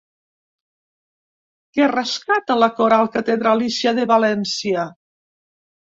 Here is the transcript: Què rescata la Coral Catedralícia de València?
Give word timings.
Què 1.75 1.91
rescata 1.91 2.57
la 2.63 2.71
Coral 2.79 3.13
Catedralícia 3.19 3.97
de 4.01 4.11
València? 4.17 4.91